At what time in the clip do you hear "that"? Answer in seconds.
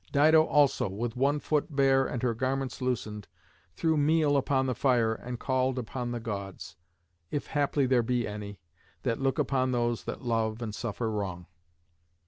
9.03-9.21, 10.05-10.23